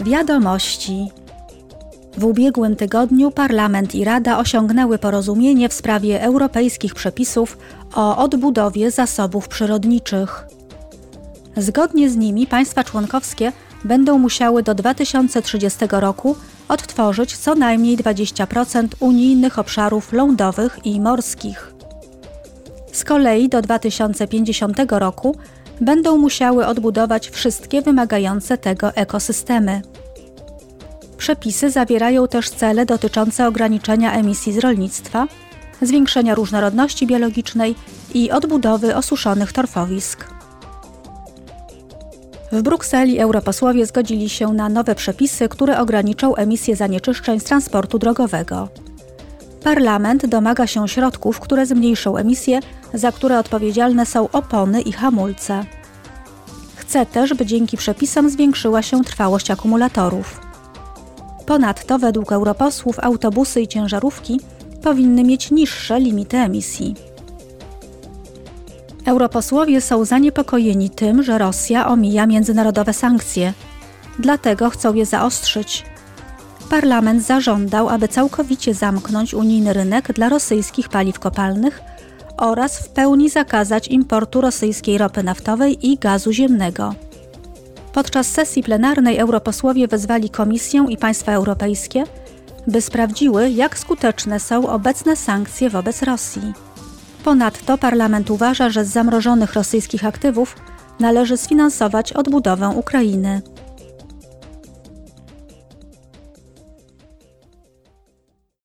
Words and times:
Wiadomości. 0.00 1.10
W 2.16 2.24
ubiegłym 2.24 2.76
tygodniu 2.76 3.30
Parlament 3.30 3.94
i 3.94 4.04
Rada 4.04 4.38
osiągnęły 4.38 4.98
porozumienie 4.98 5.68
w 5.68 5.72
sprawie 5.72 6.22
europejskich 6.22 6.94
przepisów 6.94 7.58
o 7.94 8.16
odbudowie 8.16 8.90
zasobów 8.90 9.48
przyrodniczych. 9.48 10.46
Zgodnie 11.56 12.10
z 12.10 12.16
nimi 12.16 12.46
państwa 12.46 12.84
członkowskie 12.84 13.52
będą 13.84 14.18
musiały 14.18 14.62
do 14.62 14.74
2030 14.74 15.78
roku 15.90 16.36
odtworzyć 16.68 17.36
co 17.36 17.54
najmniej 17.54 17.96
20% 17.96 18.88
unijnych 19.00 19.58
obszarów 19.58 20.12
lądowych 20.12 20.78
i 20.84 21.00
morskich. 21.00 21.74
Z 22.92 23.04
kolei 23.04 23.48
do 23.48 23.62
2050 23.62 24.76
roku 24.90 25.36
będą 25.80 26.16
musiały 26.16 26.66
odbudować 26.66 27.30
wszystkie 27.30 27.82
wymagające 27.82 28.58
tego 28.58 28.94
ekosystemy. 28.94 29.82
Przepisy 31.18 31.70
zawierają 31.70 32.28
też 32.28 32.50
cele 32.50 32.86
dotyczące 32.86 33.48
ograniczenia 33.48 34.12
emisji 34.12 34.52
z 34.52 34.58
rolnictwa, 34.58 35.28
zwiększenia 35.82 36.34
różnorodności 36.34 37.06
biologicznej 37.06 37.74
i 38.14 38.30
odbudowy 38.30 38.96
osuszonych 38.96 39.52
torfowisk. 39.52 40.36
W 42.52 42.62
Brukseli 42.62 43.18
europosłowie 43.18 43.86
zgodzili 43.86 44.28
się 44.28 44.52
na 44.52 44.68
nowe 44.68 44.94
przepisy, 44.94 45.48
które 45.48 45.78
ograniczą 45.78 46.34
emisję 46.34 46.76
zanieczyszczeń 46.76 47.40
z 47.40 47.44
transportu 47.44 47.98
drogowego. 47.98 48.68
Parlament 49.66 50.26
domaga 50.26 50.66
się 50.66 50.88
środków, 50.88 51.40
które 51.40 51.66
zmniejszą 51.66 52.16
emisje, 52.16 52.60
za 52.94 53.12
które 53.12 53.38
odpowiedzialne 53.38 54.06
są 54.06 54.28
opony 54.30 54.80
i 54.80 54.92
hamulce. 54.92 55.64
Chce 56.76 57.06
też, 57.06 57.34
by 57.34 57.46
dzięki 57.46 57.76
przepisom 57.76 58.30
zwiększyła 58.30 58.82
się 58.82 59.04
trwałość 59.04 59.50
akumulatorów. 59.50 60.40
Ponadto, 61.46 61.98
według 61.98 62.32
europosłów, 62.32 62.98
autobusy 63.00 63.60
i 63.60 63.68
ciężarówki 63.68 64.40
powinny 64.82 65.24
mieć 65.24 65.50
niższe 65.50 66.00
limity 66.00 66.36
emisji. 66.36 66.94
Europosłowie 69.06 69.80
są 69.80 70.04
zaniepokojeni 70.04 70.90
tym, 70.90 71.22
że 71.22 71.38
Rosja 71.38 71.88
omija 71.88 72.26
międzynarodowe 72.26 72.92
sankcje, 72.92 73.52
dlatego 74.18 74.70
chcą 74.70 74.94
je 74.94 75.06
zaostrzyć. 75.06 75.95
Parlament 76.70 77.22
zażądał, 77.22 77.88
aby 77.88 78.08
całkowicie 78.08 78.74
zamknąć 78.74 79.34
unijny 79.34 79.72
rynek 79.72 80.12
dla 80.12 80.28
rosyjskich 80.28 80.88
paliw 80.88 81.18
kopalnych 81.18 81.80
oraz 82.36 82.78
w 82.78 82.88
pełni 82.88 83.30
zakazać 83.30 83.88
importu 83.88 84.40
rosyjskiej 84.40 84.98
ropy 84.98 85.22
naftowej 85.22 85.86
i 85.86 85.98
gazu 85.98 86.32
ziemnego. 86.32 86.94
Podczas 87.92 88.26
sesji 88.26 88.62
plenarnej 88.62 89.18
europosłowie 89.18 89.88
wezwali 89.88 90.30
Komisję 90.30 90.86
i 90.88 90.96
państwa 90.96 91.32
europejskie, 91.32 92.04
by 92.66 92.80
sprawdziły, 92.80 93.50
jak 93.50 93.78
skuteczne 93.78 94.40
są 94.40 94.68
obecne 94.68 95.16
sankcje 95.16 95.70
wobec 95.70 96.02
Rosji. 96.02 96.52
Ponadto 97.24 97.78
parlament 97.78 98.30
uważa, 98.30 98.70
że 98.70 98.84
z 98.84 98.88
zamrożonych 98.88 99.54
rosyjskich 99.54 100.04
aktywów 100.04 100.56
należy 101.00 101.36
sfinansować 101.36 102.12
odbudowę 102.12 102.68
Ukrainy. 102.68 103.42